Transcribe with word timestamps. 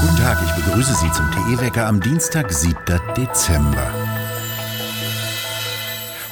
Guten 0.00 0.16
Tag, 0.16 0.38
ich 0.44 0.64
begrüße 0.64 0.94
Sie 0.94 1.10
zum 1.12 1.30
TE-Wecker 1.30 1.86
am 1.86 2.00
Dienstag, 2.00 2.52
7. 2.52 2.76
Dezember. 3.16 3.90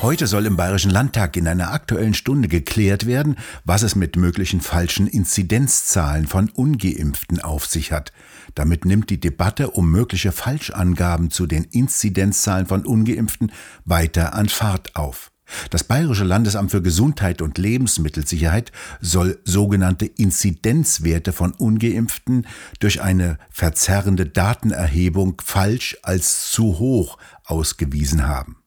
Heute 0.04 0.26
soll 0.26 0.44
im 0.44 0.56
Bayerischen 0.56 0.90
Landtag 0.90 1.34
in 1.36 1.48
einer 1.48 1.72
aktuellen 1.72 2.12
Stunde 2.12 2.46
geklärt 2.46 3.06
werden, 3.06 3.36
was 3.64 3.82
es 3.82 3.96
mit 3.96 4.16
möglichen 4.16 4.60
falschen 4.60 5.06
Inzidenzzahlen 5.06 6.26
von 6.26 6.50
ungeimpften 6.50 7.40
auf 7.40 7.64
sich 7.64 7.90
hat. 7.90 8.12
Damit 8.54 8.84
nimmt 8.84 9.08
die 9.08 9.18
Debatte 9.18 9.70
um 9.70 9.90
mögliche 9.90 10.30
Falschangaben 10.30 11.30
zu 11.30 11.46
den 11.46 11.64
Inzidenzzahlen 11.64 12.66
von 12.66 12.84
ungeimpften 12.84 13.50
weiter 13.86 14.34
an 14.34 14.50
Fahrt 14.50 14.94
auf. 14.94 15.30
Das 15.70 15.84
Bayerische 15.84 16.24
Landesamt 16.24 16.70
für 16.70 16.82
Gesundheit 16.82 17.42
und 17.42 17.58
Lebensmittelsicherheit 17.58 18.72
soll 19.00 19.40
sogenannte 19.44 20.06
Inzidenzwerte 20.06 21.32
von 21.32 21.52
ungeimpften 21.52 22.46
durch 22.80 23.02
eine 23.02 23.38
verzerrende 23.50 24.26
Datenerhebung 24.26 25.40
falsch 25.44 25.96
als 26.02 26.50
zu 26.50 26.78
hoch 26.78 27.18
ausgewiesen 27.44 28.26
haben. 28.26 28.64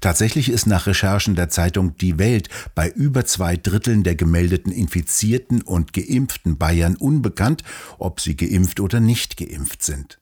Tatsächlich 0.00 0.50
ist 0.50 0.66
nach 0.66 0.86
Recherchen 0.86 1.34
der 1.34 1.48
Zeitung 1.48 1.96
Die 1.96 2.18
Welt 2.18 2.48
bei 2.74 2.90
über 2.90 3.24
zwei 3.24 3.56
Dritteln 3.56 4.02
der 4.02 4.16
gemeldeten 4.16 4.70
Infizierten 4.70 5.62
und 5.62 5.94
geimpften 5.94 6.58
Bayern 6.58 6.96
unbekannt, 6.96 7.62
ob 7.98 8.20
sie 8.20 8.36
geimpft 8.36 8.80
oder 8.80 9.00
nicht 9.00 9.38
geimpft 9.38 9.82
sind. 9.82 10.21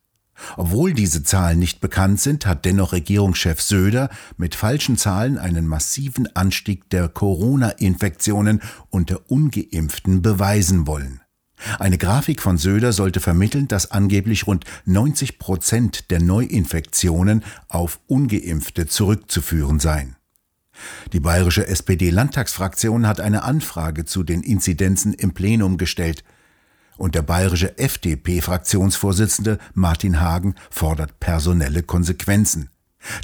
Obwohl 0.56 0.92
diese 0.92 1.22
Zahlen 1.22 1.58
nicht 1.58 1.80
bekannt 1.80 2.20
sind, 2.20 2.46
hat 2.46 2.64
dennoch 2.64 2.92
Regierungschef 2.92 3.60
Söder 3.60 4.10
mit 4.36 4.54
falschen 4.54 4.96
Zahlen 4.96 5.38
einen 5.38 5.66
massiven 5.66 6.34
Anstieg 6.34 6.88
der 6.90 7.08
Corona-Infektionen 7.08 8.60
unter 8.90 9.30
ungeimpften 9.30 10.22
beweisen 10.22 10.86
wollen. 10.86 11.20
Eine 11.78 11.98
Grafik 11.98 12.40
von 12.40 12.56
Söder 12.56 12.92
sollte 12.92 13.20
vermitteln, 13.20 13.68
dass 13.68 13.90
angeblich 13.90 14.46
rund 14.46 14.64
90 14.86 15.38
Prozent 15.38 16.10
der 16.10 16.20
Neuinfektionen 16.20 17.44
auf 17.68 18.00
ungeimpfte 18.06 18.86
zurückzuführen 18.86 19.78
seien. 19.78 20.16
Die 21.12 21.20
bayerische 21.20 21.66
SPD-Landtagsfraktion 21.66 23.06
hat 23.06 23.20
eine 23.20 23.42
Anfrage 23.42 24.06
zu 24.06 24.22
den 24.22 24.42
Inzidenzen 24.42 25.12
im 25.12 25.32
Plenum 25.32 25.76
gestellt 25.76 26.24
und 27.00 27.14
der 27.14 27.22
bayerische 27.22 27.78
FDP-Fraktionsvorsitzende 27.78 29.58
Martin 29.72 30.20
Hagen 30.20 30.54
fordert 30.70 31.18
personelle 31.18 31.82
Konsequenzen. 31.82 32.68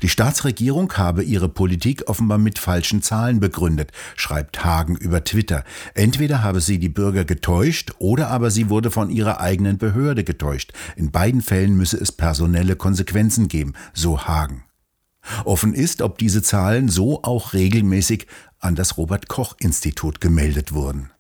Die 0.00 0.08
Staatsregierung 0.08 0.90
habe 0.94 1.22
ihre 1.22 1.50
Politik 1.50 2.04
offenbar 2.08 2.38
mit 2.38 2.58
falschen 2.58 3.02
Zahlen 3.02 3.38
begründet, 3.40 3.92
schreibt 4.16 4.64
Hagen 4.64 4.96
über 4.96 5.22
Twitter. 5.24 5.64
Entweder 5.92 6.42
habe 6.42 6.62
sie 6.62 6.78
die 6.78 6.88
Bürger 6.88 7.26
getäuscht 7.26 7.92
oder 7.98 8.28
aber 8.30 8.50
sie 8.50 8.70
wurde 8.70 8.90
von 8.90 9.10
ihrer 9.10 9.40
eigenen 9.40 9.76
Behörde 9.76 10.24
getäuscht. 10.24 10.72
In 10.96 11.10
beiden 11.10 11.42
Fällen 11.42 11.76
müsse 11.76 11.98
es 11.98 12.10
personelle 12.10 12.76
Konsequenzen 12.76 13.48
geben, 13.48 13.74
so 13.92 14.22
Hagen. 14.22 14.64
Offen 15.44 15.74
ist, 15.74 16.00
ob 16.00 16.16
diese 16.16 16.40
Zahlen 16.40 16.88
so 16.88 17.22
auch 17.22 17.52
regelmäßig 17.52 18.26
an 18.58 18.74
das 18.74 18.96
Robert 18.96 19.28
Koch 19.28 19.56
Institut 19.58 20.22
gemeldet 20.22 20.72
wurden. 20.72 21.10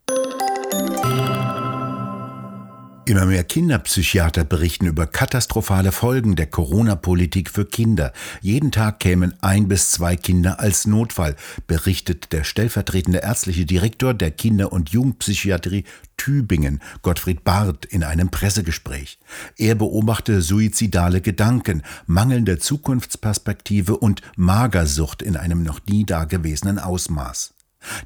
Immer 3.08 3.26
mehr 3.26 3.44
Kinderpsychiater 3.44 4.42
berichten 4.42 4.86
über 4.86 5.06
katastrophale 5.06 5.92
Folgen 5.92 6.34
der 6.34 6.48
Corona-Politik 6.48 7.50
für 7.50 7.64
Kinder. 7.64 8.12
Jeden 8.40 8.72
Tag 8.72 8.98
kämen 8.98 9.32
ein 9.42 9.68
bis 9.68 9.92
zwei 9.92 10.16
Kinder 10.16 10.58
als 10.58 10.88
Notfall, 10.88 11.36
berichtet 11.68 12.32
der 12.32 12.42
stellvertretende 12.42 13.20
ärztliche 13.20 13.64
Direktor 13.64 14.12
der 14.12 14.32
Kinder- 14.32 14.72
und 14.72 14.88
Jugendpsychiatrie 14.88 15.84
Tübingen, 16.16 16.82
Gottfried 17.02 17.44
Barth, 17.44 17.84
in 17.84 18.02
einem 18.02 18.32
Pressegespräch. 18.32 19.20
Er 19.56 19.76
beobachte 19.76 20.42
suizidale 20.42 21.20
Gedanken, 21.20 21.82
mangelnde 22.06 22.58
Zukunftsperspektive 22.58 23.96
und 23.96 24.20
Magersucht 24.34 25.22
in 25.22 25.36
einem 25.36 25.62
noch 25.62 25.78
nie 25.88 26.04
dagewesenen 26.04 26.80
Ausmaß. 26.80 27.54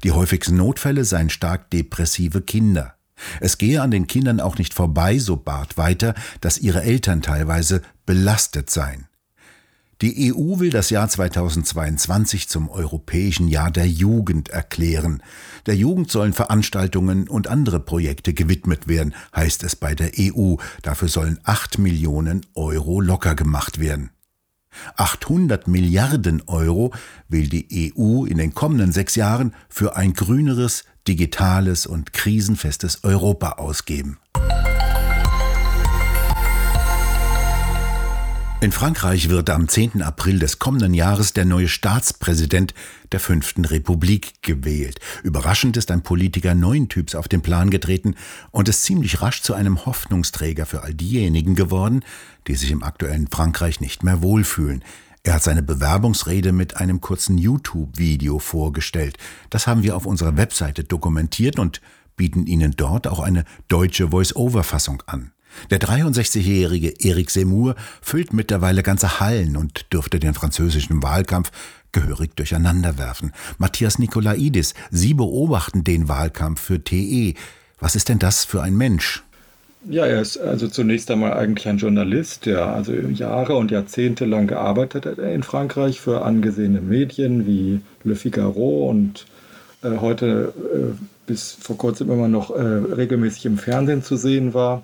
Die 0.03 0.11
häufigsten 0.11 0.57
Notfälle 0.57 1.05
seien 1.05 1.31
stark 1.31 1.71
depressive 1.71 2.43
Kinder. 2.43 2.97
Es 3.39 3.57
gehe 3.57 3.81
an 3.81 3.91
den 3.91 4.07
Kindern 4.07 4.39
auch 4.39 4.57
nicht 4.57 4.73
vorbei, 4.73 5.17
so 5.19 5.37
Barth 5.37 5.77
weiter, 5.77 6.13
dass 6.41 6.57
ihre 6.57 6.83
Eltern 6.83 7.21
teilweise 7.21 7.81
belastet 8.05 8.69
seien. 8.69 9.07
Die 10.01 10.33
EU 10.33 10.57
will 10.59 10.71
das 10.71 10.89
Jahr 10.89 11.07
2022 11.07 12.49
zum 12.49 12.69
Europäischen 12.69 13.47
Jahr 13.47 13.69
der 13.69 13.87
Jugend 13.87 14.49
erklären. 14.49 15.21
Der 15.67 15.75
Jugend 15.75 16.09
sollen 16.09 16.33
Veranstaltungen 16.33 17.27
und 17.27 17.47
andere 17.47 17.79
Projekte 17.79 18.33
gewidmet 18.33 18.87
werden, 18.87 19.13
heißt 19.35 19.63
es 19.63 19.75
bei 19.75 19.93
der 19.93 20.11
EU. 20.17 20.55
Dafür 20.81 21.07
sollen 21.07 21.39
8 21.43 21.77
Millionen 21.77 22.43
Euro 22.55 22.99
locker 22.99 23.35
gemacht 23.35 23.79
werden. 23.79 24.09
800 24.97 25.67
Milliarden 25.67 26.41
Euro 26.47 26.93
will 27.29 27.47
die 27.47 27.93
EU 27.95 28.25
in 28.25 28.37
den 28.37 28.53
kommenden 28.53 28.91
sechs 28.91 29.15
Jahren 29.15 29.53
für 29.69 29.95
ein 29.95 30.13
grüneres, 30.13 30.85
digitales 31.07 31.85
und 31.85 32.13
krisenfestes 32.13 33.03
Europa 33.03 33.53
ausgeben. 33.53 34.17
In 38.61 38.71
Frankreich 38.71 39.29
wird 39.29 39.49
am 39.49 39.67
10. 39.67 40.03
April 40.03 40.37
des 40.37 40.59
kommenden 40.59 40.93
Jahres 40.93 41.33
der 41.33 41.45
neue 41.45 41.67
Staatspräsident 41.67 42.75
der 43.11 43.19
Fünften 43.19 43.65
Republik 43.65 44.43
gewählt. 44.43 44.99
Überraschend 45.23 45.77
ist 45.77 45.89
ein 45.89 46.03
Politiker 46.03 46.53
neuen 46.53 46.87
Typs 46.87 47.15
auf 47.15 47.27
den 47.27 47.41
Plan 47.41 47.71
getreten 47.71 48.13
und 48.51 48.69
ist 48.69 48.83
ziemlich 48.83 49.19
rasch 49.23 49.41
zu 49.41 49.55
einem 49.55 49.87
Hoffnungsträger 49.87 50.67
für 50.67 50.83
all 50.83 50.93
diejenigen 50.93 51.55
geworden, 51.55 52.05
die 52.45 52.53
sich 52.53 52.69
im 52.69 52.83
aktuellen 52.83 53.27
Frankreich 53.29 53.81
nicht 53.81 54.03
mehr 54.03 54.21
wohlfühlen. 54.21 54.83
Er 55.23 55.33
hat 55.33 55.43
seine 55.43 55.63
Bewerbungsrede 55.63 56.51
mit 56.51 56.77
einem 56.77 57.01
kurzen 57.01 57.39
YouTube-Video 57.39 58.37
vorgestellt. 58.37 59.17
Das 59.49 59.65
haben 59.65 59.81
wir 59.81 59.95
auf 59.95 60.05
unserer 60.05 60.37
Webseite 60.37 60.83
dokumentiert 60.83 61.57
und 61.57 61.81
bieten 62.15 62.45
Ihnen 62.45 62.75
dort 62.77 63.07
auch 63.07 63.21
eine 63.21 63.43
deutsche 63.69 64.09
Voice-Over-Fassung 64.09 65.01
an. 65.07 65.31
Der 65.69 65.79
63-jährige 65.79 66.93
Eric 66.99 67.29
Seymour 67.29 67.75
füllt 68.01 68.33
mittlerweile 68.33 68.83
ganze 68.83 69.19
Hallen 69.19 69.57
und 69.57 69.91
dürfte 69.93 70.19
den 70.19 70.33
französischen 70.33 71.03
Wahlkampf 71.03 71.51
gehörig 71.91 72.35
durcheinanderwerfen. 72.35 73.33
Matthias 73.57 73.99
Nikolaidis, 73.99 74.73
Sie 74.89 75.13
beobachten 75.13 75.83
den 75.83 76.07
Wahlkampf 76.07 76.61
für 76.61 76.83
TE. 76.83 77.35
Was 77.79 77.95
ist 77.95 78.09
denn 78.09 78.19
das 78.19 78.45
für 78.45 78.61
ein 78.61 78.77
Mensch? 78.77 79.23
Ja, 79.89 80.05
er 80.05 80.21
ist 80.21 80.37
also 80.37 80.67
zunächst 80.67 81.09
einmal 81.09 81.33
eigentlich 81.33 81.67
ein 81.67 81.79
Journalist, 81.79 82.45
der 82.45 82.67
also 82.67 82.93
Jahre 82.93 83.55
und 83.55 83.71
Jahrzehnte 83.71 84.25
lang 84.25 84.45
gearbeitet 84.45 85.07
hat 85.07 85.17
in 85.17 85.41
Frankreich 85.41 85.99
für 85.99 86.21
angesehene 86.21 86.81
Medien 86.81 87.47
wie 87.47 87.81
Le 88.03 88.15
Figaro 88.15 88.87
und 88.89 89.25
äh, 89.81 89.97
heute 89.97 90.53
äh, 90.73 91.03
bis 91.25 91.53
vor 91.59 91.77
kurzem 91.77 92.11
immer 92.11 92.27
noch 92.27 92.51
äh, 92.51 92.61
regelmäßig 92.61 93.47
im 93.47 93.57
Fernsehen 93.57 94.03
zu 94.03 94.17
sehen 94.17 94.53
war. 94.53 94.83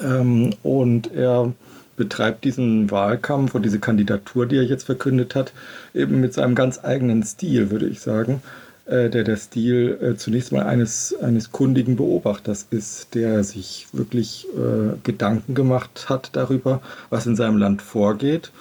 Ähm, 0.00 0.54
und 0.62 1.12
er 1.12 1.52
betreibt 1.96 2.44
diesen 2.44 2.90
Wahlkampf 2.90 3.54
und 3.54 3.64
diese 3.64 3.78
Kandidatur, 3.78 4.46
die 4.46 4.56
er 4.56 4.64
jetzt 4.64 4.84
verkündet 4.84 5.34
hat, 5.34 5.52
eben 5.94 6.20
mit 6.20 6.34
seinem 6.34 6.54
ganz 6.54 6.84
eigenen 6.84 7.22
Stil, 7.22 7.70
würde 7.70 7.86
ich 7.86 8.00
sagen. 8.00 8.42
Äh, 8.86 9.10
der 9.10 9.24
der 9.24 9.36
Stil 9.36 9.98
äh, 10.00 10.16
zunächst 10.16 10.52
mal 10.52 10.64
eines, 10.64 11.14
eines 11.20 11.50
kundigen 11.50 11.96
Beobachters 11.96 12.68
ist, 12.70 13.16
der 13.16 13.42
sich 13.42 13.88
wirklich 13.92 14.46
äh, 14.54 14.96
Gedanken 15.02 15.54
gemacht 15.54 16.06
hat 16.08 16.30
darüber, 16.34 16.80
was 17.10 17.26
in 17.26 17.34
seinem 17.34 17.56
Land 17.56 17.82
vorgeht. 17.82 18.52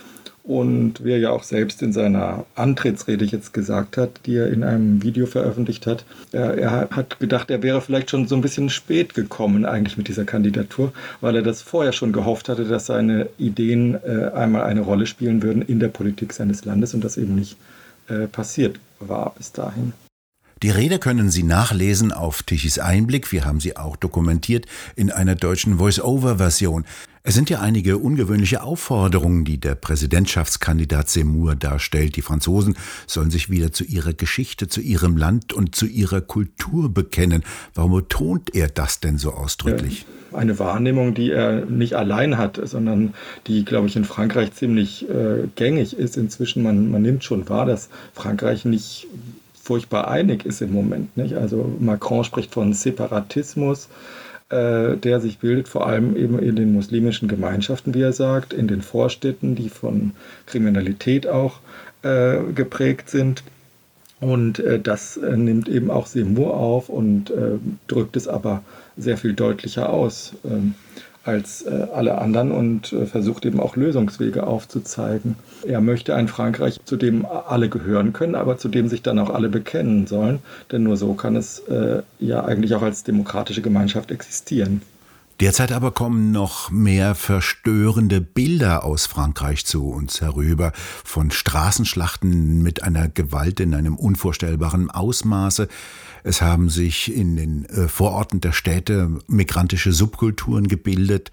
Und 0.45 1.03
wie 1.03 1.11
er 1.11 1.17
ja 1.17 1.31
auch 1.31 1.41
selbst 1.41 1.81
in 1.81 1.91
seiner 1.91 2.45
Antrittsrede 2.53 3.25
jetzt 3.25 3.51
gesagt 3.51 3.97
hat, 3.97 4.11
die 4.27 4.35
er 4.35 4.51
in 4.51 4.63
einem 4.63 5.01
Video 5.01 5.25
veröffentlicht 5.25 5.87
hat, 5.87 6.05
er, 6.31 6.55
er 6.55 6.89
hat 6.91 7.19
gedacht, 7.19 7.49
er 7.49 7.63
wäre 7.63 7.81
vielleicht 7.81 8.11
schon 8.11 8.27
so 8.27 8.35
ein 8.35 8.41
bisschen 8.41 8.69
spät 8.69 9.15
gekommen 9.15 9.65
eigentlich 9.65 9.97
mit 9.97 10.07
dieser 10.07 10.23
Kandidatur, 10.23 10.93
weil 11.19 11.35
er 11.35 11.41
das 11.41 11.63
vorher 11.63 11.93
schon 11.93 12.13
gehofft 12.13 12.47
hatte, 12.47 12.65
dass 12.65 12.85
seine 12.85 13.27
Ideen 13.39 13.95
äh, 14.03 14.29
einmal 14.35 14.65
eine 14.65 14.81
Rolle 14.81 15.07
spielen 15.07 15.41
würden 15.41 15.63
in 15.63 15.79
der 15.79 15.87
Politik 15.87 16.31
seines 16.31 16.63
Landes 16.63 16.93
und 16.93 17.03
das 17.03 17.17
eben 17.17 17.33
nicht 17.33 17.57
äh, 18.07 18.27
passiert 18.27 18.79
war 18.99 19.33
bis 19.35 19.51
dahin. 19.51 19.93
Die 20.65 20.71
Rede 20.71 20.97
können 20.97 21.29
Sie 21.29 21.43
nachlesen 21.43 22.11
auf 22.11 22.41
Tichys 22.41 22.79
Einblick. 22.79 23.31
Wir 23.31 23.45
haben 23.45 23.59
sie 23.59 23.77
auch 23.77 23.95
dokumentiert 23.95 24.65
in 24.95 25.11
einer 25.11 25.35
deutschen 25.35 25.77
Voice-Over-Version. 25.77 26.85
Es 27.21 27.35
sind 27.35 27.51
ja 27.51 27.59
einige 27.59 27.99
ungewöhnliche 27.99 28.63
Aufforderungen, 28.63 29.45
die 29.45 29.59
der 29.59 29.75
Präsidentschaftskandidat 29.75 31.07
Seymour 31.07 31.55
darstellt. 31.55 32.15
Die 32.15 32.23
Franzosen 32.23 32.75
sollen 33.05 33.29
sich 33.29 33.51
wieder 33.51 33.73
zu 33.73 33.83
ihrer 33.83 34.13
Geschichte, 34.13 34.67
zu 34.67 34.81
ihrem 34.81 35.17
Land 35.17 35.53
und 35.53 35.75
zu 35.75 35.85
ihrer 35.85 36.21
Kultur 36.21 36.91
bekennen. 36.91 37.43
Warum 37.75 37.91
betont 37.91 38.55
er 38.55 38.67
das 38.67 38.99
denn 38.99 39.19
so 39.19 39.33
ausdrücklich? 39.33 40.07
Eine 40.33 40.57
Wahrnehmung, 40.57 41.13
die 41.13 41.29
er 41.29 41.63
nicht 41.67 41.93
allein 41.93 42.39
hat, 42.39 42.59
sondern 42.63 43.13
die, 43.45 43.65
glaube 43.65 43.85
ich, 43.85 43.95
in 43.95 44.03
Frankreich 44.03 44.51
ziemlich 44.53 45.07
äh, 45.07 45.47
gängig 45.55 45.95
ist 45.95 46.17
inzwischen. 46.17 46.63
Man, 46.63 46.89
man 46.89 47.03
nimmt 47.03 47.23
schon 47.23 47.47
wahr, 47.49 47.67
dass 47.67 47.89
Frankreich 48.15 48.65
nicht 48.65 49.05
furchtbar 49.65 50.07
einig 50.07 50.45
ist 50.45 50.61
im 50.61 50.71
Moment. 50.71 51.17
Nicht? 51.17 51.35
Also 51.35 51.75
Macron 51.79 52.23
spricht 52.23 52.53
von 52.53 52.71
Separatismus. 52.73 53.89
äh, 54.49 54.97
der 54.97 55.21
sich 55.21 55.39
bildet, 55.39 55.67
vor 55.67 55.87
allem 55.87 56.15
eben 56.15 56.37
in 56.39 56.55
den 56.55 56.73
muslimischen 56.73 57.27
Gemeinschaften, 57.27 57.93
wie 57.93 58.01
er 58.01 58.13
sagt, 58.13 58.53
in 58.53 58.67
den 58.67 58.81
Vorstädten, 58.83 59.55
die 59.55 59.69
von 59.69 60.11
Kriminalität 60.45 61.27
auch 61.27 61.59
äh, 62.03 62.37
geprägt 62.53 63.09
sind. 63.09 63.43
Und 64.19 64.59
äh, 64.59 64.79
das 64.79 65.17
äh, 65.17 65.35
nimmt 65.35 65.67
eben 65.67 65.89
auch 65.89 66.05
Seymour 66.05 66.55
auf 66.55 66.89
und 66.89 67.31
äh, 67.31 67.57
drückt 67.87 68.15
es 68.15 68.27
aber 68.27 68.63
sehr 68.97 69.17
viel 69.17 69.33
deutlicher 69.33 69.89
aus 69.89 70.33
ähm, 70.45 70.75
als 71.25 71.63
äh, 71.63 71.87
alle 71.93 72.19
anderen 72.19 72.51
und 72.51 72.93
äh, 72.93 73.05
versucht 73.05 73.45
eben 73.45 73.59
auch 73.59 73.75
Lösungswege 73.75 74.45
aufzuzeigen. 74.45 75.35
Er 75.63 75.81
möchte 75.81 76.15
ein 76.15 76.27
Frankreich, 76.27 76.79
zu 76.85 76.95
dem 76.95 77.25
alle 77.25 77.67
gehören 77.67 78.13
können, 78.13 78.35
aber 78.35 78.57
zu 78.57 78.69
dem 78.69 78.87
sich 78.87 79.01
dann 79.01 79.19
auch 79.19 79.31
alle 79.31 79.49
bekennen 79.49 80.05
sollen, 80.05 80.39
denn 80.71 80.83
nur 80.83 80.97
so 80.97 81.13
kann 81.13 81.35
es 81.35 81.59
äh, 81.67 82.03
ja 82.19 82.45
eigentlich 82.45 82.75
auch 82.75 82.83
als 82.83 83.03
demokratische 83.03 83.61
Gemeinschaft 83.61 84.11
existieren. 84.11 84.81
Derzeit 85.41 85.73
aber 85.73 85.91
kommen 85.91 86.31
noch 86.31 86.71
mehr 86.71 87.13
verstörende 87.13 88.21
Bilder 88.21 88.85
aus 88.85 89.05
Frankreich 89.05 89.65
zu 89.65 89.85
uns 89.89 90.21
herüber, 90.21 90.71
von 91.03 91.29
Straßenschlachten 91.29 92.63
mit 92.63 92.83
einer 92.83 93.09
Gewalt 93.09 93.59
in 93.59 93.73
einem 93.73 93.97
unvorstellbaren 93.97 94.89
Ausmaße. 94.89 95.67
Es 96.23 96.41
haben 96.41 96.69
sich 96.69 97.13
in 97.13 97.35
den 97.35 97.65
äh, 97.65 97.89
Vororten 97.89 98.39
der 98.39 98.53
Städte 98.53 99.19
migrantische 99.27 99.91
Subkulturen 99.91 100.69
gebildet, 100.69 101.31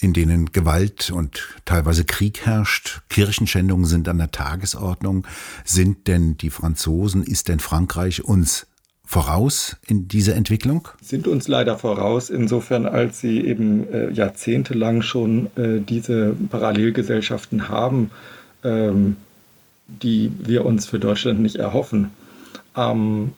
in 0.00 0.14
denen 0.14 0.50
Gewalt 0.52 1.10
und 1.10 1.54
teilweise 1.66 2.06
Krieg 2.06 2.46
herrscht. 2.46 3.02
Kirchenschändungen 3.10 3.84
sind 3.84 4.08
an 4.08 4.18
der 4.18 4.30
Tagesordnung. 4.30 5.26
Sind 5.64 6.06
denn 6.06 6.38
die 6.38 6.50
Franzosen, 6.50 7.24
ist 7.24 7.48
denn 7.48 7.60
Frankreich 7.60 8.24
uns 8.24 8.66
voraus 9.08 9.76
in 9.86 10.06
dieser 10.06 10.36
Entwicklung? 10.36 10.88
Sind 11.00 11.26
uns 11.26 11.48
leider 11.48 11.78
voraus, 11.78 12.28
insofern 12.28 12.84
als 12.84 13.20
sie 13.20 13.40
eben 13.40 13.90
äh, 13.90 14.10
jahrzehntelang 14.10 15.00
schon 15.00 15.46
äh, 15.56 15.80
diese 15.80 16.36
Parallelgesellschaften 16.50 17.70
haben, 17.70 18.10
ähm, 18.62 19.16
die 19.86 20.30
wir 20.38 20.66
uns 20.66 20.84
für 20.84 20.98
Deutschland 20.98 21.40
nicht 21.40 21.56
erhoffen. 21.56 22.10
Ähm, 22.76 23.32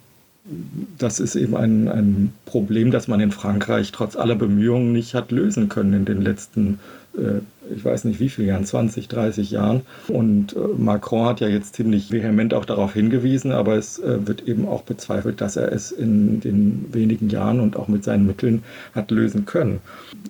das 0.99 1.20
ist 1.20 1.37
eben 1.37 1.56
ein, 1.56 1.87
ein 1.87 2.32
Problem, 2.46 2.90
das 2.90 3.06
man 3.06 3.20
in 3.20 3.31
Frankreich 3.31 3.93
trotz 3.93 4.16
aller 4.16 4.34
Bemühungen 4.34 4.93
nicht 4.93 5.14
hat 5.14 5.31
lösen 5.31 5.69
können 5.69 5.93
in 5.93 6.05
den 6.05 6.20
letzten 6.20 6.75
äh, 6.75 7.00
ich 7.14 7.84
weiß 7.84 8.04
nicht 8.04 8.20
wie 8.20 8.28
viele 8.28 8.48
Jahren, 8.48 8.64
20, 8.64 9.08
30 9.08 9.50
Jahren. 9.50 9.82
Und 10.08 10.54
äh, 10.54 10.58
Macron 10.78 11.26
hat 11.26 11.40
ja 11.40 11.48
jetzt 11.48 11.74
ziemlich 11.74 12.10
vehement 12.10 12.54
auch 12.54 12.64
darauf 12.64 12.94
hingewiesen, 12.94 13.52
aber 13.52 13.76
es 13.76 13.98
äh, 13.98 14.26
wird 14.26 14.46
eben 14.46 14.68
auch 14.68 14.82
bezweifelt, 14.82 15.40
dass 15.40 15.56
er 15.56 15.72
es 15.72 15.92
in 15.92 16.40
den 16.40 16.86
wenigen 16.92 17.28
Jahren 17.28 17.60
und 17.60 17.76
auch 17.76 17.88
mit 17.88 18.04
seinen 18.04 18.26
Mitteln 18.26 18.62
hat 18.94 19.10
lösen 19.10 19.44
können. 19.44 19.80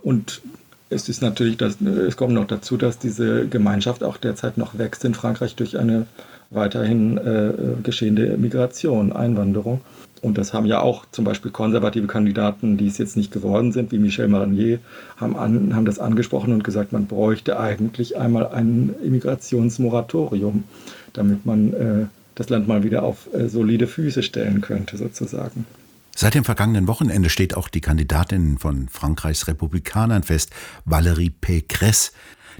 Und 0.02 0.42
es 0.88 1.08
ist 1.08 1.22
natürlich, 1.22 1.56
das, 1.56 1.80
es 1.80 2.16
kommt 2.16 2.34
noch 2.34 2.46
dazu, 2.46 2.76
dass 2.76 2.98
diese 2.98 3.46
Gemeinschaft 3.46 4.02
auch 4.02 4.16
derzeit 4.16 4.58
noch 4.58 4.76
wächst 4.76 5.04
in 5.04 5.14
Frankreich 5.14 5.54
durch 5.54 5.78
eine 5.78 6.06
weiterhin 6.50 7.16
äh, 7.18 7.52
geschehende 7.82 8.36
Migration, 8.36 9.12
Einwanderung. 9.12 9.80
Und 10.22 10.36
das 10.36 10.52
haben 10.52 10.66
ja 10.66 10.80
auch 10.80 11.06
zum 11.12 11.24
Beispiel 11.24 11.50
konservative 11.50 12.06
Kandidaten, 12.06 12.76
die 12.76 12.86
es 12.86 12.98
jetzt 12.98 13.16
nicht 13.16 13.32
geworden 13.32 13.72
sind, 13.72 13.90
wie 13.90 13.98
Michel 13.98 14.28
Marnier, 14.28 14.78
haben, 15.16 15.36
an, 15.36 15.74
haben 15.74 15.86
das 15.86 15.98
angesprochen 15.98 16.52
und 16.52 16.62
gesagt, 16.62 16.92
man 16.92 17.06
bräuchte 17.06 17.58
eigentlich 17.58 18.18
einmal 18.18 18.48
ein 18.48 18.94
Immigrationsmoratorium, 19.02 20.64
damit 21.14 21.46
man 21.46 21.72
äh, 21.72 22.06
das 22.34 22.50
Land 22.50 22.68
mal 22.68 22.82
wieder 22.82 23.02
auf 23.02 23.32
äh, 23.32 23.48
solide 23.48 23.86
Füße 23.86 24.22
stellen 24.22 24.60
könnte, 24.60 24.98
sozusagen. 24.98 25.64
Seit 26.20 26.34
dem 26.34 26.44
vergangenen 26.44 26.86
Wochenende 26.86 27.30
steht 27.30 27.56
auch 27.56 27.70
die 27.70 27.80
Kandidatin 27.80 28.58
von 28.58 28.90
Frankreichs 28.90 29.48
Republikanern 29.48 30.22
fest, 30.22 30.50
Valérie 30.84 31.32
Pécresse. 31.40 32.10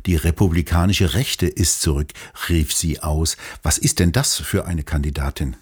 Die 0.06 0.16
republikanische 0.16 1.12
Rechte 1.12 1.46
ist 1.46 1.82
zurück, 1.82 2.06
rief 2.48 2.72
sie 2.72 3.00
aus. 3.02 3.36
Was 3.62 3.76
ist 3.76 3.98
denn 3.98 4.12
das 4.12 4.38
für 4.38 4.64
eine 4.64 4.82
Kandidatin? 4.82 5.56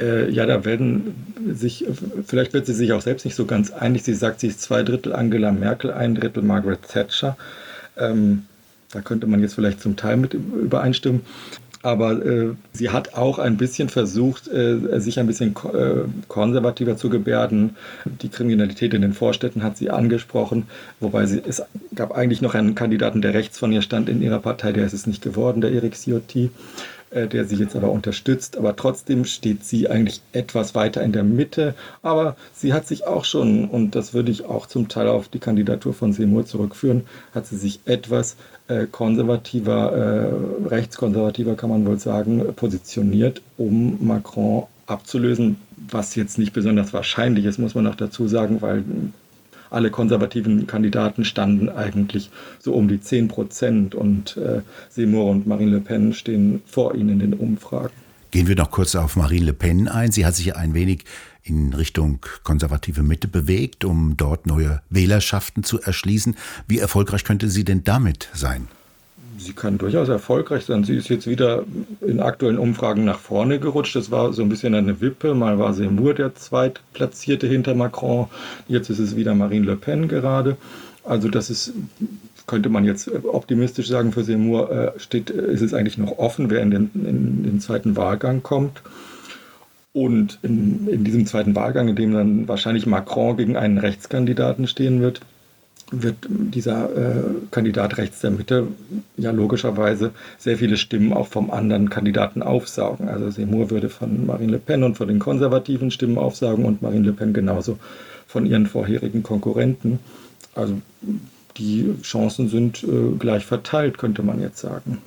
Äh, 0.00 0.30
ja, 0.30 0.46
da 0.46 0.64
werden 0.64 1.14
sich, 1.52 1.84
vielleicht 2.26 2.54
wird 2.54 2.64
sie 2.64 2.72
sich 2.72 2.94
auch 2.94 3.02
selbst 3.02 3.26
nicht 3.26 3.34
so 3.34 3.44
ganz 3.44 3.70
einig. 3.70 4.02
Sie 4.02 4.14
sagt, 4.14 4.40
sie 4.40 4.46
ist 4.46 4.62
zwei 4.62 4.82
Drittel 4.82 5.12
Angela 5.12 5.52
Merkel, 5.52 5.92
ein 5.92 6.14
Drittel 6.14 6.42
Margaret 6.42 6.80
Thatcher. 6.88 7.36
Ähm, 7.98 8.46
da 8.92 9.02
könnte 9.02 9.26
man 9.26 9.42
jetzt 9.42 9.56
vielleicht 9.56 9.82
zum 9.82 9.96
Teil 9.96 10.16
mit 10.16 10.32
übereinstimmen. 10.32 11.20
Aber 11.82 12.24
äh, 12.24 12.54
sie 12.72 12.90
hat 12.90 13.14
auch 13.14 13.38
ein 13.38 13.56
bisschen 13.56 13.88
versucht, 13.88 14.48
äh, 14.48 15.00
sich 15.00 15.18
ein 15.18 15.26
bisschen 15.26 15.52
ko 15.52 15.70
äh, 15.70 16.04
konservativer 16.28 16.96
zu 16.96 17.10
gebärden. 17.10 17.76
Die 18.04 18.28
Kriminalität 18.28 18.94
in 18.94 19.02
den 19.02 19.14
Vorstädten 19.14 19.64
hat 19.64 19.76
sie 19.76 19.90
angesprochen, 19.90 20.68
wobei 21.00 21.26
sie, 21.26 21.42
es 21.46 21.62
gab 21.94 22.12
eigentlich 22.12 22.40
noch 22.40 22.54
einen 22.54 22.76
Kandidaten, 22.76 23.20
der 23.20 23.34
rechts 23.34 23.58
von 23.58 23.72
ihr 23.72 23.82
stand 23.82 24.08
in 24.08 24.22
ihrer 24.22 24.38
Partei, 24.38 24.72
der 24.72 24.86
ist 24.86 24.92
es 24.92 25.06
nicht 25.08 25.22
geworden, 25.22 25.60
der 25.60 25.72
Erik 25.72 25.94
Ciotti. 25.96 26.50
Äh, 27.12 27.28
der 27.28 27.44
sie 27.44 27.56
jetzt 27.56 27.76
aber 27.76 27.90
unterstützt. 27.90 28.56
Aber 28.56 28.74
trotzdem 28.74 29.26
steht 29.26 29.64
sie 29.64 29.88
eigentlich 29.88 30.22
etwas 30.32 30.74
weiter 30.74 31.02
in 31.02 31.12
der 31.12 31.24
Mitte. 31.24 31.74
Aber 32.00 32.36
sie 32.54 32.72
hat 32.72 32.86
sich 32.86 33.06
auch 33.06 33.26
schon, 33.26 33.66
und 33.68 33.94
das 33.94 34.14
würde 34.14 34.30
ich 34.30 34.46
auch 34.46 34.66
zum 34.66 34.88
Teil 34.88 35.08
auf 35.08 35.28
die 35.28 35.38
Kandidatur 35.38 35.92
von 35.92 36.14
Seymour 36.14 36.46
zurückführen, 36.46 37.02
hat 37.34 37.46
sie 37.46 37.56
sich 37.56 37.80
etwas 37.84 38.36
äh, 38.68 38.86
konservativer, 38.90 39.92
äh, 39.92 40.68
rechtskonservativer 40.68 41.54
kann 41.54 41.68
man 41.68 41.84
wohl 41.86 41.98
sagen, 41.98 42.42
positioniert, 42.56 43.42
um 43.58 43.98
Macron 44.00 44.64
abzulösen, 44.86 45.56
was 45.90 46.14
jetzt 46.14 46.38
nicht 46.38 46.54
besonders 46.54 46.94
wahrscheinlich 46.94 47.44
ist, 47.44 47.58
muss 47.58 47.74
man 47.74 47.86
auch 47.88 47.94
dazu 47.94 48.26
sagen, 48.26 48.62
weil 48.62 48.84
alle 49.72 49.90
konservativen 49.90 50.66
Kandidaten 50.66 51.24
standen 51.24 51.68
eigentlich 51.68 52.30
so 52.58 52.74
um 52.74 52.88
die 52.88 53.00
10 53.00 53.28
Prozent 53.28 53.94
und 53.94 54.36
äh, 54.36 54.60
Seymour 54.90 55.30
und 55.30 55.46
Marine 55.46 55.72
Le 55.72 55.80
Pen 55.80 56.12
stehen 56.12 56.62
vor 56.66 56.94
ihnen 56.94 57.10
in 57.10 57.18
den 57.18 57.34
Umfragen. 57.34 57.92
Gehen 58.30 58.48
wir 58.48 58.56
noch 58.56 58.70
kurz 58.70 58.94
auf 58.94 59.16
Marine 59.16 59.46
Le 59.46 59.52
Pen 59.52 59.88
ein. 59.88 60.12
Sie 60.12 60.24
hat 60.24 60.34
sich 60.34 60.56
ein 60.56 60.74
wenig 60.74 61.04
in 61.42 61.74
Richtung 61.74 62.24
konservative 62.44 63.02
Mitte 63.02 63.28
bewegt, 63.28 63.84
um 63.84 64.16
dort 64.16 64.46
neue 64.46 64.80
Wählerschaften 64.90 65.64
zu 65.64 65.80
erschließen. 65.80 66.36
Wie 66.66 66.78
erfolgreich 66.78 67.24
könnte 67.24 67.48
sie 67.48 67.64
denn 67.64 67.84
damit 67.84 68.28
sein? 68.32 68.68
Sie 69.42 69.52
kann 69.52 69.78
durchaus 69.78 70.08
erfolgreich 70.08 70.64
sein. 70.64 70.84
Sie 70.84 70.96
ist 70.96 71.08
jetzt 71.08 71.26
wieder 71.26 71.64
in 72.00 72.20
aktuellen 72.20 72.58
Umfragen 72.58 73.04
nach 73.04 73.18
vorne 73.18 73.58
gerutscht. 73.58 73.96
Das 73.96 74.10
war 74.10 74.32
so 74.32 74.42
ein 74.42 74.48
bisschen 74.48 74.74
eine 74.74 75.00
Wippe. 75.00 75.34
Mal 75.34 75.58
war 75.58 75.74
Seymour 75.74 76.14
der 76.14 76.34
Zweitplatzierte 76.34 77.46
hinter 77.46 77.74
Macron. 77.74 78.28
Jetzt 78.68 78.90
ist 78.90 78.98
es 78.98 79.16
wieder 79.16 79.34
Marine 79.34 79.66
Le 79.66 79.76
Pen 79.76 80.08
gerade. 80.08 80.56
Also 81.04 81.28
das 81.28 81.50
ist, 81.50 81.72
könnte 82.46 82.68
man 82.68 82.84
jetzt 82.84 83.10
optimistisch 83.24 83.88
sagen, 83.88 84.12
für 84.12 84.24
Seymour 84.24 84.70
äh, 84.70 85.00
steht, 85.00 85.30
ist 85.30 85.62
es 85.62 85.74
eigentlich 85.74 85.98
noch 85.98 86.18
offen, 86.18 86.48
wer 86.48 86.62
in 86.62 86.70
den, 86.70 86.90
in 86.94 87.42
den 87.42 87.60
zweiten 87.60 87.96
Wahlgang 87.96 88.42
kommt. 88.42 88.82
Und 89.92 90.38
in, 90.42 90.88
in 90.88 91.04
diesem 91.04 91.26
zweiten 91.26 91.54
Wahlgang, 91.54 91.88
in 91.88 91.96
dem 91.96 92.14
dann 92.14 92.48
wahrscheinlich 92.48 92.86
Macron 92.86 93.36
gegen 93.36 93.56
einen 93.56 93.78
Rechtskandidaten 93.78 94.66
stehen 94.66 95.02
wird, 95.02 95.20
wird 95.92 96.16
dieser 96.28 96.96
äh, 96.96 97.22
Kandidat 97.50 97.98
rechts 97.98 98.20
der 98.20 98.30
Mitte 98.30 98.68
ja 99.16 99.30
logischerweise 99.30 100.10
sehr 100.38 100.56
viele 100.56 100.76
Stimmen 100.76 101.12
auch 101.12 101.28
vom 101.28 101.50
anderen 101.50 101.90
Kandidaten 101.90 102.42
aufsaugen. 102.42 103.08
Also 103.08 103.30
Seymour 103.30 103.70
würde 103.70 103.88
von 103.88 104.26
Marine 104.26 104.52
Le 104.52 104.58
Pen 104.58 104.82
und 104.82 104.96
von 104.96 105.08
den 105.08 105.18
konservativen 105.18 105.90
Stimmen 105.90 106.18
aufsaugen 106.18 106.64
und 106.64 106.82
Marine 106.82 107.06
Le 107.06 107.12
Pen 107.12 107.32
genauso 107.32 107.78
von 108.26 108.46
ihren 108.46 108.66
vorherigen 108.66 109.22
Konkurrenten. 109.22 109.98
Also 110.54 110.80
die 111.58 111.94
Chancen 112.02 112.48
sind 112.48 112.82
äh, 112.82 113.16
gleich 113.18 113.44
verteilt, 113.44 113.98
könnte 113.98 114.22
man 114.22 114.40
jetzt 114.40 114.58
sagen. 114.58 114.98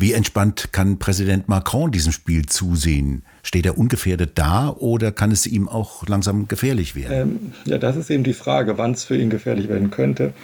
Wie 0.00 0.12
entspannt 0.12 0.68
kann 0.70 1.00
Präsident 1.00 1.48
Macron 1.48 1.90
diesem 1.90 2.12
Spiel 2.12 2.46
zusehen? 2.46 3.24
Steht 3.42 3.66
er 3.66 3.76
ungefährdet 3.76 4.30
da 4.36 4.70
oder 4.70 5.10
kann 5.10 5.32
es 5.32 5.44
ihm 5.44 5.68
auch 5.68 6.06
langsam 6.06 6.46
gefährlich 6.46 6.94
werden? 6.94 7.12
Ähm, 7.12 7.52
ja, 7.64 7.78
das 7.78 7.96
ist 7.96 8.08
eben 8.08 8.22
die 8.22 8.32
Frage, 8.32 8.78
wann 8.78 8.92
es 8.92 9.02
für 9.02 9.16
ihn 9.16 9.28
gefährlich 9.28 9.68
werden 9.68 9.90
könnte. 9.90 10.34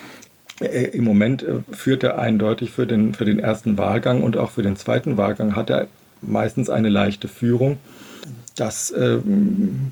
Äh, 0.60 0.86
Im 0.86 1.04
Moment 1.04 1.44
äh, 1.44 1.60
führt 1.70 2.02
er 2.02 2.18
eindeutig 2.18 2.72
für 2.72 2.84
den, 2.84 3.14
für 3.14 3.24
den 3.24 3.38
ersten 3.38 3.78
Wahlgang 3.78 4.24
und 4.24 4.36
auch 4.36 4.50
für 4.50 4.64
den 4.64 4.74
zweiten 4.74 5.16
Wahlgang 5.16 5.54
hat 5.54 5.70
er 5.70 5.86
meistens 6.20 6.68
eine 6.68 6.88
leichte 6.88 7.28
Führung. 7.28 7.78
Das 8.56 8.90
äh, 8.90 9.18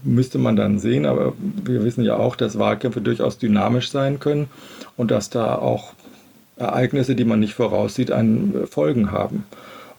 müsste 0.03 0.39
man 0.39 0.57
dann 0.57 0.81
sehen, 0.81 1.07
aber 1.07 1.35
wir 1.65 1.85
wissen 1.85 2.03
ja 2.03 2.17
auch, 2.17 2.35
dass 2.35 2.59
Wahlkämpfe 2.59 3.01
durchaus 3.01 3.39
dynamisch 3.39 3.93
sein 3.93 4.19
können 4.19 4.49
und 4.97 5.13
dass 5.13 5.31
da 5.31 5.55
auch 5.55 5.95
Ereignisse, 6.63 7.15
die 7.15 7.25
man 7.25 7.41
nicht 7.41 7.55
voraussieht, 7.55 8.11
einen 8.11 8.55
äh, 8.55 8.67
Folgen 8.67 9.11
haben. 9.11 9.45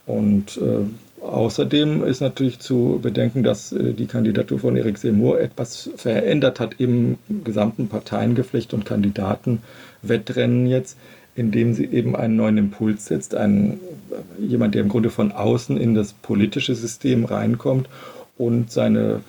Und 0.06 0.58
äh, 0.58 1.24
außerdem 1.24 2.04
ist 2.04 2.22
natürlich 2.22 2.60
zu 2.60 3.00
bedenken, 3.02 3.44
dass 3.44 3.72
äh, 3.72 3.94
die 3.94 4.06
Kandidatur 4.06 4.60
von 4.60 4.76
Eric 4.76 4.98
Seymour 4.98 5.40
etwas 5.40 5.90
verändert 5.96 6.60
hat 6.60 6.76
im 6.80 7.18
gesamten 7.44 7.88
Parteiengeflecht 7.88 8.74
und 8.74 8.86
Kandidatenwettrennen 8.86 10.68
jetzt, 10.68 10.98
indem 11.36 11.74
sie 11.74 11.86
eben 11.86 12.16
einen 12.16 12.36
neuen 12.36 12.58
Impuls 12.58 13.06
setzt, 13.06 13.36
einen, 13.36 13.80
äh, 14.12 14.44
jemand, 14.44 14.76
der 14.76 14.82
im 14.82 14.90
Grunde 14.90 15.10
von 15.10 15.32
außen 15.32 15.78
in 15.78 15.96
das 15.96 16.14
politische 16.14 16.76
System 16.76 17.26
reinkommt 17.26 17.88
und 18.38 18.72
seine 18.72 19.22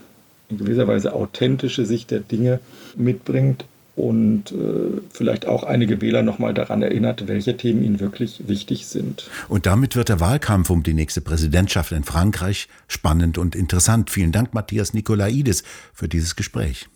in 0.48 0.58
gewisser 0.58 0.86
Weise 0.86 1.14
authentische 1.14 1.86
Sicht 1.86 2.10
der 2.10 2.20
Dinge 2.20 2.60
mitbringt 2.96 3.64
und 3.96 4.50
äh, 4.50 5.00
vielleicht 5.10 5.46
auch 5.46 5.62
einige 5.62 6.00
Wähler 6.00 6.22
nochmal 6.22 6.52
daran 6.52 6.82
erinnert, 6.82 7.28
welche 7.28 7.56
Themen 7.56 7.84
ihnen 7.84 8.00
wirklich 8.00 8.48
wichtig 8.48 8.86
sind. 8.86 9.30
Und 9.48 9.66
damit 9.66 9.94
wird 9.94 10.08
der 10.08 10.20
Wahlkampf 10.20 10.70
um 10.70 10.82
die 10.82 10.94
nächste 10.94 11.20
Präsidentschaft 11.20 11.92
in 11.92 12.04
Frankreich 12.04 12.68
spannend 12.88 13.38
und 13.38 13.54
interessant. 13.54 14.10
Vielen 14.10 14.32
Dank, 14.32 14.52
Matthias 14.52 14.94
Nikolaidis, 14.94 15.62
für 15.92 16.08
dieses 16.08 16.34
Gespräch. 16.34 16.88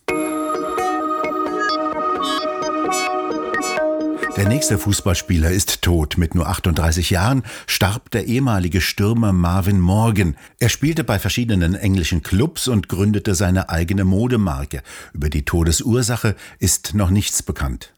Der 4.38 4.49
nächste 4.49 4.78
Fußballspieler 4.78 5.50
ist 5.50 5.83
tot. 5.83 6.16
Mit 6.16 6.37
nur 6.37 6.47
38 6.47 7.11
Jahren 7.11 7.42
starb 7.66 8.12
der 8.12 8.26
ehemalige 8.28 8.80
Stürmer 8.80 9.33
Marvin 9.33 9.80
Morgan. 9.80 10.37
Er 10.61 10.68
spielte 10.68 11.02
bei 11.02 11.18
verschiedenen 11.18 11.75
englischen 11.75 12.23
Clubs 12.23 12.68
und 12.68 12.88
gründete 12.88 13.35
seine 13.35 13.68
eigene 13.68 14.04
Modemarke. 14.04 14.85
Über 15.12 15.28
die 15.28 15.45
Todesursache 15.45 16.37
ist 16.61 16.95
noch 16.95 17.11
nichts 17.11 17.42
bekannt. 17.42 17.92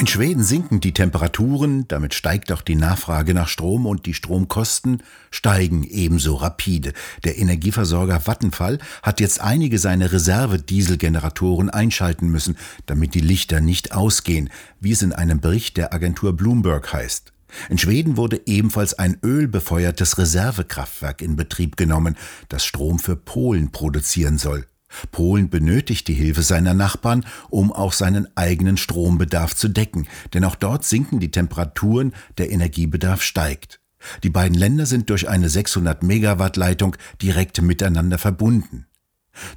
In 0.00 0.06
Schweden 0.06 0.42
sinken 0.42 0.80
die 0.80 0.94
Temperaturen, 0.94 1.86
damit 1.86 2.14
steigt 2.14 2.52
auch 2.52 2.62
die 2.62 2.74
Nachfrage 2.74 3.34
nach 3.34 3.48
Strom 3.48 3.84
und 3.84 4.06
die 4.06 4.14
Stromkosten 4.14 5.02
steigen 5.30 5.84
ebenso 5.84 6.36
rapide. 6.36 6.94
Der 7.22 7.36
Energieversorger 7.36 8.18
Vattenfall 8.18 8.78
hat 9.02 9.20
jetzt 9.20 9.42
einige 9.42 9.78
seiner 9.78 10.10
Reservedieselgeneratoren 10.10 11.68
einschalten 11.68 12.30
müssen, 12.30 12.56
damit 12.86 13.12
die 13.12 13.20
Lichter 13.20 13.60
nicht 13.60 13.92
ausgehen, 13.92 14.48
wie 14.80 14.92
es 14.92 15.02
in 15.02 15.12
einem 15.12 15.40
Bericht 15.40 15.76
der 15.76 15.92
Agentur 15.92 16.34
Bloomberg 16.34 16.90
heißt. 16.94 17.34
In 17.68 17.76
Schweden 17.76 18.16
wurde 18.16 18.40
ebenfalls 18.46 18.98
ein 18.98 19.18
ölbefeuertes 19.22 20.16
Reservekraftwerk 20.16 21.20
in 21.20 21.36
Betrieb 21.36 21.76
genommen, 21.76 22.16
das 22.48 22.64
Strom 22.64 23.00
für 23.00 23.16
Polen 23.16 23.70
produzieren 23.70 24.38
soll. 24.38 24.64
Polen 25.12 25.50
benötigt 25.50 26.08
die 26.08 26.14
Hilfe 26.14 26.42
seiner 26.42 26.74
Nachbarn, 26.74 27.24
um 27.48 27.72
auch 27.72 27.92
seinen 27.92 28.28
eigenen 28.36 28.76
Strombedarf 28.76 29.54
zu 29.54 29.68
decken, 29.68 30.06
denn 30.34 30.44
auch 30.44 30.56
dort 30.56 30.84
sinken 30.84 31.20
die 31.20 31.30
Temperaturen, 31.30 32.12
der 32.38 32.50
Energiebedarf 32.50 33.22
steigt. 33.22 33.80
Die 34.22 34.30
beiden 34.30 34.56
Länder 34.56 34.86
sind 34.86 35.10
durch 35.10 35.28
eine 35.28 35.48
600 35.48 36.02
Megawatt 36.02 36.56
Leitung 36.56 36.96
direkt 37.20 37.60
miteinander 37.60 38.18
verbunden. 38.18 38.86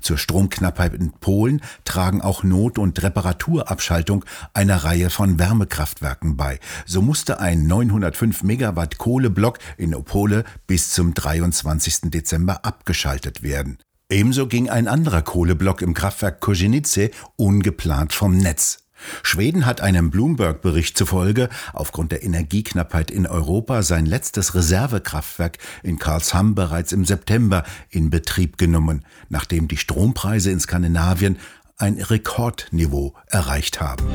Zur 0.02 0.18
Stromknappheit 0.18 0.94
in 0.94 1.12
Polen 1.14 1.62
tragen 1.84 2.22
auch 2.22 2.44
Not- 2.44 2.78
und 2.78 3.02
Reparaturabschaltung 3.02 4.24
einer 4.54 4.78
Reihe 4.78 5.10
von 5.10 5.40
Wärmekraftwerken 5.40 6.38
bei. 6.38 6.60
So 6.86 7.02
musste 7.02 7.40
ein 7.40 7.66
905 7.66 8.44
Megawatt 8.44 8.98
Kohleblock 8.98 9.60
in 9.78 9.96
Opole 9.96 10.44
bis 10.68 10.92
zum 10.92 11.14
23. 11.14 12.12
Dezember 12.12 12.66
abgeschaltet 12.66 13.42
werden. 13.44 13.78
Ebenso 14.14 14.46
ging 14.46 14.70
ein 14.70 14.88
anderer 14.88 15.24
Kohleblock 15.24 15.82
im 15.82 15.96
Kraftwerk 15.96 16.40
Kozienice 16.40 17.10
ungeplant 17.36 18.14
vom 18.14 18.38
Netz. 18.38 18.84
Schweden 19.24 19.66
hat 19.66 19.82
einem 19.82 20.12
Bloomberg-Bericht 20.12 20.96
zufolge 20.96 21.50
aufgrund 21.74 22.12
der 22.12 22.22
Energieknappheit 22.22 23.10
in 23.10 23.26
Europa 23.26 23.82
sein 23.82 24.06
letztes 24.06 24.54
Reservekraftwerk 24.54 25.58
in 25.82 25.98
Karlshamn 25.98 26.54
bereits 26.54 26.92
im 26.92 27.06
September 27.06 27.64
in 27.90 28.12
Betrieb 28.12 28.60
genommen, 28.60 29.04
nachdem 29.30 29.68
die 29.68 29.78
Strompreise 29.78 30.52
in 30.52 30.60
Skandinavien 30.60 31.40
ein 31.80 31.96
Rekordniveau 32.00 33.16
erreicht 33.26 33.82
haben. 33.82 34.06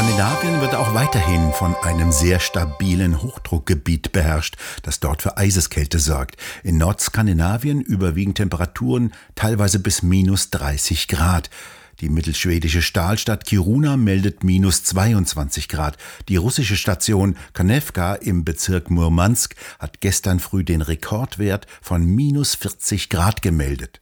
Skandinavien 0.00 0.62
wird 0.62 0.74
auch 0.74 0.94
weiterhin 0.94 1.52
von 1.52 1.76
einem 1.76 2.10
sehr 2.10 2.40
stabilen 2.40 3.20
Hochdruckgebiet 3.20 4.12
beherrscht, 4.12 4.56
das 4.82 4.98
dort 4.98 5.20
für 5.20 5.36
Eiseskälte 5.36 5.98
sorgt. 5.98 6.38
In 6.62 6.78
Nordskandinavien 6.78 7.82
überwiegen 7.82 8.32
Temperaturen 8.32 9.12
teilweise 9.34 9.78
bis 9.78 10.02
minus 10.02 10.48
30 10.48 11.06
Grad. 11.06 11.50
Die 12.00 12.08
mittelschwedische 12.08 12.80
Stahlstadt 12.80 13.44
Kiruna 13.44 13.98
meldet 13.98 14.42
minus 14.42 14.84
22 14.84 15.68
Grad. 15.68 15.98
Die 16.30 16.36
russische 16.36 16.76
Station 16.76 17.36
Kanevka 17.52 18.14
im 18.14 18.42
Bezirk 18.42 18.90
Murmansk 18.90 19.54
hat 19.78 20.00
gestern 20.00 20.40
früh 20.40 20.64
den 20.64 20.80
Rekordwert 20.80 21.66
von 21.82 22.06
minus 22.06 22.54
40 22.54 23.10
Grad 23.10 23.42
gemeldet. 23.42 24.00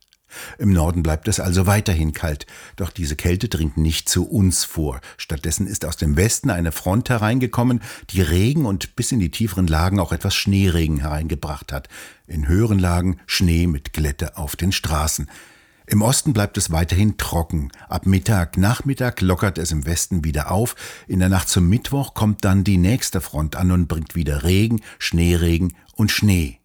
Im 0.58 0.72
Norden 0.72 1.02
bleibt 1.02 1.28
es 1.28 1.40
also 1.40 1.66
weiterhin 1.66 2.12
kalt, 2.12 2.46
doch 2.76 2.90
diese 2.90 3.16
Kälte 3.16 3.48
dringt 3.48 3.76
nicht 3.76 4.08
zu 4.08 4.28
uns 4.28 4.64
vor. 4.64 5.00
Stattdessen 5.16 5.66
ist 5.66 5.84
aus 5.84 5.96
dem 5.96 6.16
Westen 6.16 6.50
eine 6.50 6.72
Front 6.72 7.10
hereingekommen, 7.10 7.80
die 8.10 8.20
Regen 8.20 8.66
und 8.66 8.96
bis 8.96 9.12
in 9.12 9.20
die 9.20 9.30
tieferen 9.30 9.66
Lagen 9.66 10.00
auch 10.00 10.12
etwas 10.12 10.34
Schneeregen 10.34 10.98
hereingebracht 10.98 11.72
hat. 11.72 11.88
In 12.26 12.48
höheren 12.48 12.78
Lagen 12.78 13.18
Schnee 13.26 13.66
mit 13.66 13.92
Glätte 13.92 14.36
auf 14.36 14.56
den 14.56 14.72
Straßen. 14.72 15.28
Im 15.90 16.02
Osten 16.02 16.34
bleibt 16.34 16.58
es 16.58 16.70
weiterhin 16.70 17.16
trocken. 17.16 17.72
Ab 17.88 18.04
Mittag, 18.04 18.58
Nachmittag 18.58 19.22
lockert 19.22 19.56
es 19.56 19.72
im 19.72 19.86
Westen 19.86 20.22
wieder 20.22 20.50
auf. 20.50 20.76
In 21.06 21.18
der 21.18 21.30
Nacht 21.30 21.48
zum 21.48 21.66
Mittwoch 21.66 22.12
kommt 22.12 22.44
dann 22.44 22.62
die 22.62 22.76
nächste 22.76 23.22
Front 23.22 23.56
an 23.56 23.72
und 23.72 23.88
bringt 23.88 24.14
wieder 24.14 24.44
Regen, 24.44 24.82
Schneeregen 24.98 25.74
und 25.96 26.10
Schnee. 26.10 26.57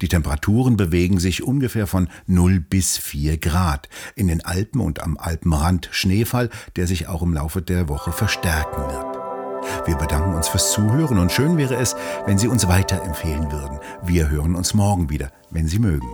Die 0.00 0.08
Temperaturen 0.08 0.76
bewegen 0.76 1.18
sich 1.18 1.42
ungefähr 1.42 1.86
von 1.86 2.08
0 2.26 2.60
bis 2.60 2.98
4 2.98 3.38
Grad. 3.38 3.88
In 4.14 4.28
den 4.28 4.44
Alpen 4.44 4.80
und 4.80 5.02
am 5.02 5.16
Alpenrand 5.16 5.88
Schneefall, 5.92 6.50
der 6.76 6.86
sich 6.86 7.08
auch 7.08 7.22
im 7.22 7.34
Laufe 7.34 7.62
der 7.62 7.88
Woche 7.88 8.12
verstärken 8.12 8.82
wird. 8.82 9.86
Wir 9.86 9.96
bedanken 9.96 10.34
uns 10.34 10.48
fürs 10.48 10.72
Zuhören 10.72 11.18
und 11.18 11.30
schön 11.30 11.56
wäre 11.56 11.76
es, 11.76 11.94
wenn 12.26 12.38
Sie 12.38 12.48
uns 12.48 12.66
weiterempfehlen 12.68 13.50
würden. 13.52 13.78
Wir 14.02 14.28
hören 14.28 14.54
uns 14.54 14.74
morgen 14.74 15.08
wieder, 15.08 15.30
wenn 15.50 15.68
Sie 15.68 15.78
mögen. 15.78 16.08